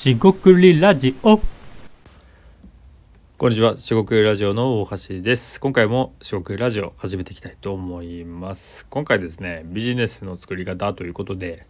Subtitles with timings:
[0.00, 1.38] しごくりラジオ
[3.36, 5.60] こんにちは、四国ラジオの大橋です。
[5.60, 8.86] 今回も四国ラジオ始めていきたいと思います。
[8.86, 11.66] 今回ですね、ビジネスの作り方ということで、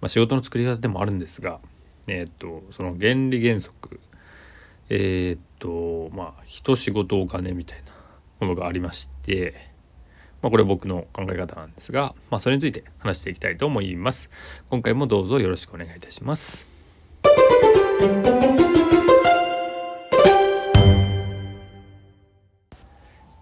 [0.00, 1.60] まあ、仕事の作り方でもあるんですが、
[2.08, 4.00] えーっとその原理原則、
[4.88, 7.92] えーっとまあ人仕事お金みたいな
[8.40, 9.54] ものがありまして、
[10.42, 14.30] まあ、これ僕の考え方なんですが、まあ、それについて話していきたいと思います。
[14.68, 16.75] 今回もどうぞよろしくお願いいたします。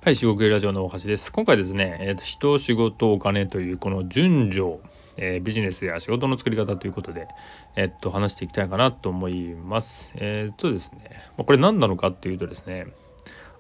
[0.04, 1.32] はい、四国ラジオの大橋です。
[1.32, 4.80] 今回ですね、えー人、仕事、お金というこの順序、
[5.16, 7.26] えービジネスや仕事の作り方ということで、
[7.74, 10.12] えっと、話していきたいかなと思います。
[10.16, 12.88] えっとですね、まこれ何なのかっていうとですね、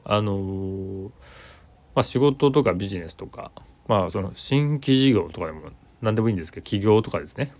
[0.04, 1.10] あの
[1.94, 3.50] まあ、仕事とかビジネスとか、
[3.88, 5.70] まあ、その新規事業とかでも
[6.02, 7.54] 何でもいいんですけど、起業とかですね、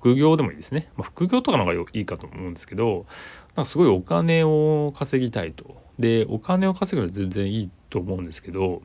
[0.00, 0.88] 副業でもいいですね。
[0.96, 3.06] まあ、副業とかの方がいいかと思うんですけど、
[3.54, 5.76] なんかすごいお金を稼ぎたいと。
[5.98, 8.80] で、お金を稼ぐのは全然いいと思うんですけど、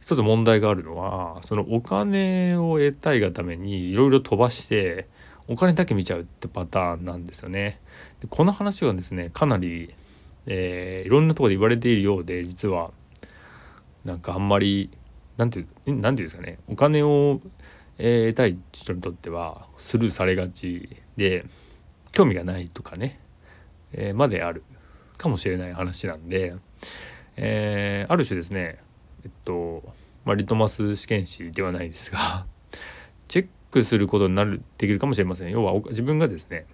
[0.00, 5.08] 一つ問題があるのは、そのお金を得たいがためにいろいろ飛ばして、
[5.46, 7.80] お金だけ見ちゃうってパターンなんですよね。
[8.20, 9.94] でこの話はですね、かなり、
[10.46, 12.90] えーいろんなとこで言われているようで、実は、
[14.04, 14.90] なんかあんまり、
[15.36, 17.40] なんていう、なんていうんですかね、お金を、
[18.04, 21.46] えー得たい人にとってはスルーされがちで、
[22.10, 23.20] 興味がないとかね、
[23.92, 24.64] えーまである
[25.18, 26.56] かもしれない話なんで、
[27.36, 28.78] えーある種ですね
[29.24, 29.84] えっと、
[30.24, 32.44] まあ、リトマス試験紙ではないですが
[33.28, 35.52] チェックすることになるできるかもしれません。
[35.52, 36.66] 要は自分がですね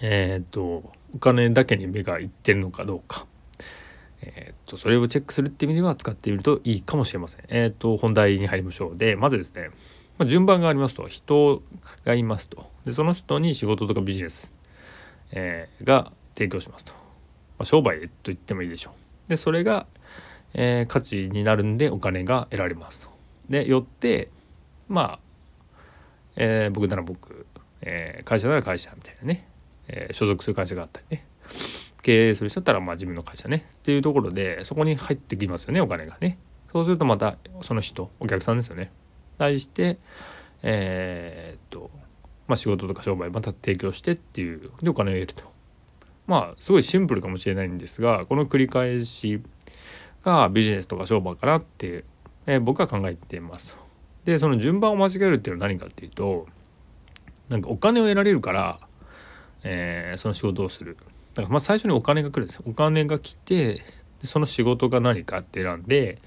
[0.00, 3.26] えーっとお金だけに目がいってるのかどうか。
[4.22, 7.44] えーっとそれをチェックするっていう意味では使っているといいかもしれません。
[7.48, 8.96] えーっと本題に入りましょう。
[8.96, 9.70] でまずですね、
[10.22, 11.62] まあ、順番がありますと人
[12.04, 12.64] がいますと。
[12.84, 14.52] でその人に仕事とかビジネス
[15.32, 16.98] えーが提供しますと、ま
[17.60, 18.92] あ、商売と言ってもいいでしょ
[19.26, 19.30] う。
[19.30, 19.88] でそれが、
[20.54, 23.08] えー価値になるんでお金が得られますと。
[23.50, 24.30] でよって
[24.88, 25.18] まあ、
[26.36, 27.46] えー僕なら僕、
[27.80, 29.48] えー会社なら会社みたいなね、
[29.88, 31.26] え所属する会社があったりね。
[32.04, 33.66] 経営する人だったらまあ自分の会社ね。
[33.74, 36.38] っていうところでそこに入ってきますよねお金がね。
[36.70, 38.92] そうするとまたその人お客さんですよね。
[39.42, 39.98] 対して
[40.62, 41.90] えーっと
[42.46, 45.50] まあ、仕事とか商売また提供してっていうでお金を得ると。
[46.26, 49.42] まあすごいシンプルかもしれないんですがこの繰り返し
[50.22, 52.04] がビジネスとか商売かなって、
[52.46, 53.76] えー僕は考えています。
[54.24, 56.46] でその順番を間違えるっていうのは何かっていうと
[57.48, 58.78] なんかお金を得られるから、
[59.64, 60.96] えーその仕事をする。
[61.34, 63.82] だからまあ最初にお金が来るんですお金が来て
[64.22, 66.18] その仕事が何かって選んで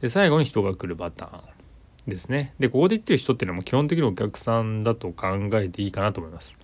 [0.00, 1.53] で最後に人が来るパターン。
[2.06, 2.54] ですね。
[2.58, 6.56] で、ここで言ってる人っていうのはも基本的にお客さんだと考えていいかなと思います。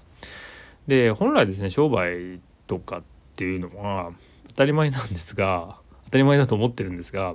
[0.87, 3.03] で、本来ですね、商売とかっ
[3.37, 4.13] ていうのは
[4.49, 7.35] 当たり前なんですが、当たり前だと思ってるんですが、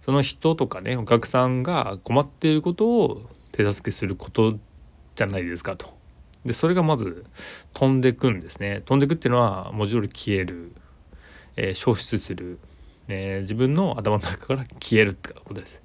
[0.00, 4.58] その人とかね、お客さんが困っていることを手助けすること
[5.14, 5.94] じゃないですかと。
[6.44, 7.24] で、それがまず
[7.72, 8.82] 飛んでくんですね。
[8.84, 10.72] 飛んでくっていうのは文字通り消える、
[11.56, 12.58] えー消失する、
[13.08, 15.83] えー自分の頭の中から消えるってことです。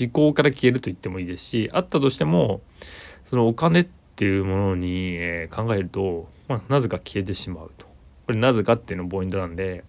[0.00, 2.60] 思考から消えると言ってもいいですしあったとしても
[3.24, 7.86] そのお金っていうものに、え考えると、まあ、なぜか消えてしまうと。
[8.26, 9.84] これなぜかっていうのポイントなんで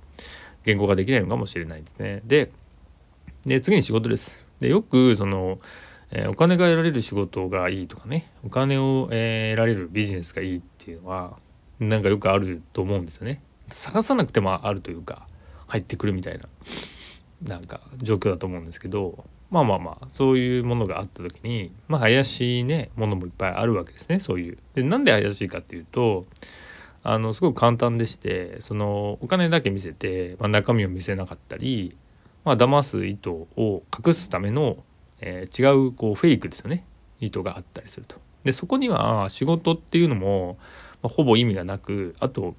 [0.63, 2.21] 言語化できないのかもしれないですね。
[2.25, 2.51] で
[3.45, 4.45] で次に仕事です。
[4.59, 5.59] でよくその、
[6.11, 11.37] えお金が得られる仕事がいいとかねお金を、え得られるビジネスがいいっていうのは
[11.79, 13.41] なんかよくあると思うんですよね。
[13.69, 15.27] 探さなくてもあるというか
[15.67, 16.47] 入ってくるみたいな
[17.43, 24.57] なんか状況だと思うんですけどまあまあまあそういうものがあった時にまあ怪しいねものもいっぱいあるわけですねそういう。
[24.73, 26.25] でなんで怪しいかっていうと
[27.03, 31.95] あのすごく簡単でしてそのお金だけ見せて、まあ、中身を見せなかったり
[32.44, 34.78] まあ騙す意図を隠すための、
[35.22, 36.84] えー違うこうフェイクですよね
[37.19, 38.17] 意図があったりすると。
[38.43, 40.58] でそこには仕事っていうのも、
[41.02, 42.55] まあ、ほぼ意味がなくあと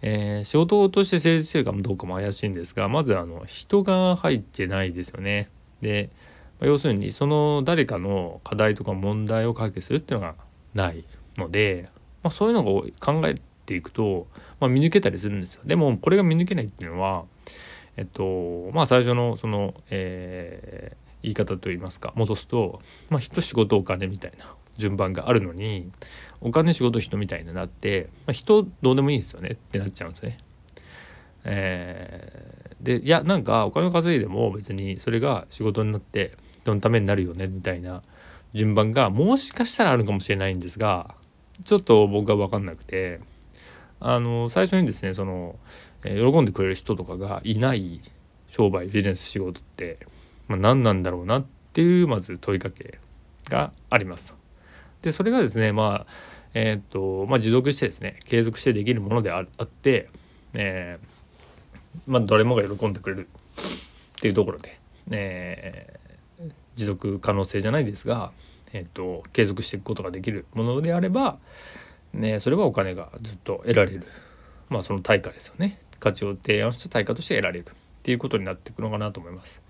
[0.00, 5.50] えー仕事として成立してるかもどうかも怪しいんですがまずあの人が入ってないですよね。
[5.86, 6.10] で、
[6.60, 10.34] ま要するにその誰かの課題とか問題を解決するっていうのが
[10.74, 11.04] ない
[11.36, 11.88] ので、
[12.22, 13.36] まあ、そういうのを考え
[13.66, 14.26] ていくと、
[14.60, 15.62] まあ、見抜けたりするんですよ。
[15.64, 17.24] でもこれが見抜けないっていうのは
[17.96, 22.80] えっとまあ最初のその、えー言い方といいますか戻すと、
[23.10, 25.90] まあ、人仕事お金みたいな順番があるのに
[26.40, 30.38] お金仕事人みたいになって、まあ、人どうでもいいですよねってなっちゃうんですね。
[31.44, 32.55] え
[32.86, 36.30] でいやなんかお金を稼いでも別にそれが仕事になって
[36.62, 38.04] 人のためになるよねみたいな
[38.54, 41.16] 順番がもしかしたらあるかもしれないんですが
[41.64, 43.18] ちょっと僕は分かんなくて
[43.98, 45.56] あの最初にですねその、
[46.04, 48.02] え、喜んでくれる人とかがいない
[48.46, 49.98] 商売ビジネス仕事って、
[50.46, 53.00] まあ、何なんだろうなっていうまず問いかけ
[53.48, 54.34] がありますと。
[55.02, 56.06] でそれがですねまあ
[56.54, 60.08] えー、っとまあ持続してですね継続してできるものであって、
[60.54, 61.06] えー、
[62.06, 63.28] まあ誰もが喜んでくれる
[64.16, 64.78] っていうところで、
[65.10, 68.32] えー、持続可能性じゃないですが、
[68.72, 71.38] えー、っと継続していくことができるものであれば、
[72.12, 74.06] ね、それはお金がずっと得られる
[74.68, 77.72] まあその対価ですよね価値を提案した対価として得られるっ
[78.02, 79.60] ていうことになっていくのかなと思います。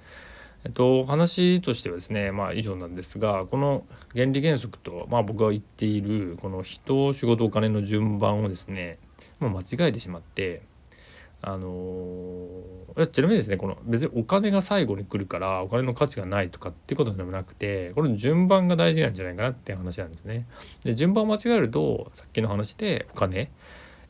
[0.65, 3.85] えっと、話としてはですね、まあ、以上なんですがこの
[4.15, 8.99] 原理原則と、まあ、僕が言っているこの人仕事お金の順番をですね、
[9.39, 10.63] まあ、間違えてしまって
[11.49, 20.45] あのー、ちなみにですねこの別にお金が最後に来るからお金の価値がないとかっていうことでもなくてこれ順番が大事なんじゃないかなって話なんですね。
[20.83, 23.53] で順番を間違えるとさっきの話でお金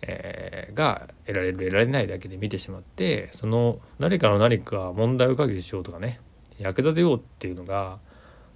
[0.03, 6.21] えー、が得られる得られないだけで見てしまってその誰かの何か問題を解決しようとかね
[6.59, 7.99] 役立てようっていうのが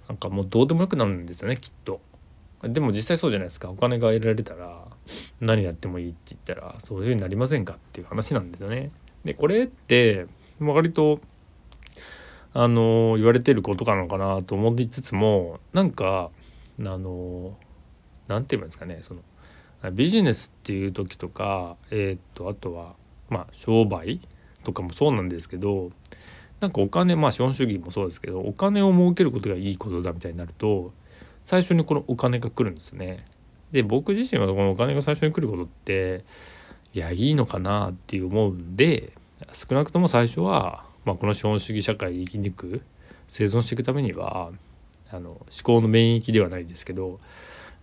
[0.07, 2.01] なんかもうどうでもよくなるんですよねきっと。
[2.63, 4.85] でも実際そうじゃないですかお金が得られたら
[5.39, 7.73] 何やってもいいって言ったらそういうふうになりませんか？
[7.73, 8.91] っていう話なんですよね。
[9.25, 10.27] でこれって
[10.59, 11.19] 割と
[12.53, 16.29] あの言われてることなのかなと思いつつもなんか
[16.79, 17.57] あの
[18.27, 19.21] 何て言うんですかねその
[19.91, 22.95] ビジネスっていう時とかえー、っとあとは
[23.29, 24.21] まあ商売
[24.63, 25.91] とかもそうなんですけど
[26.59, 30.93] なんかお金まあ資本主義もそうですけどお金を儲けることがいいことだみたいになると
[31.45, 33.25] 最初にこのお金が来るんですね。
[33.71, 36.23] で僕自身はこのお金が最初に来ることって
[36.93, 39.13] いやいいのかなっていう思うんで
[39.53, 42.81] 少なくとも最初は、まあ、この資本主義社会で生き抜く
[43.29, 44.51] 生存していくためには
[45.09, 47.19] あの思考の免疫ではないですけど、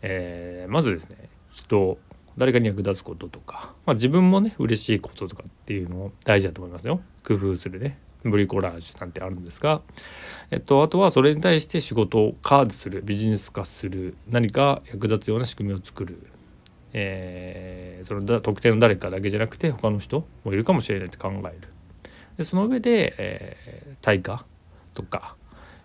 [0.03, 1.17] えー、まずですね
[1.53, 1.99] 人
[2.37, 7.01] 誰かに役立つこととか、まあ、自分もね嬉しいこととかっていうのも大事だと思いますよ。
[7.27, 7.99] 工夫するね。
[8.25, 9.83] ブリコラージュなんてあるんですが、
[10.51, 16.27] えっと、あとはそれに対して仕事をカードするビジネス化する何か役立つような仕組みを作る、
[16.93, 21.69] えー、その特定の誰かだけじゃなくて他の人もいるかもしれないって考える。
[22.37, 24.45] でその上で、えー、対価
[24.95, 25.37] とか、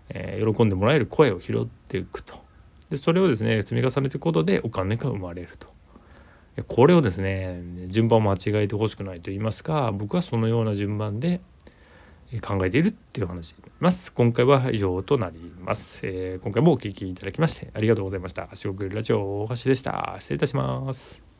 [0.10, 2.42] えー、喜んでもらえる声を拾っていくと。
[2.90, 5.74] でそれをですね積み重ねていくことでお金が生まれると。
[6.68, 11.42] これをですね順番を間違えてほしくないと言いますか僕はそのような順番で
[12.42, 14.14] 考えているっていう話になります。
[14.14, 16.02] 今回は以上となります。
[16.04, 18.48] えー、今回もお聴きいただきましてありがとうございました。
[18.52, 20.16] 足をくれるラジオ大橋でした。
[20.20, 21.33] 失礼いたします。